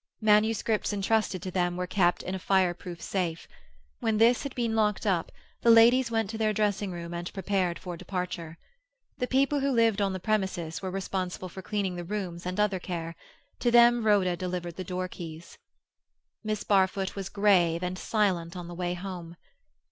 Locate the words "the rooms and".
11.97-12.59